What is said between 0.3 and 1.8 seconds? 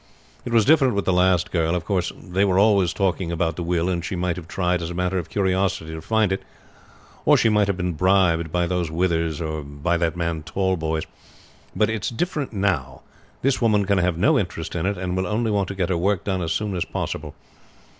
It was different with the last girl.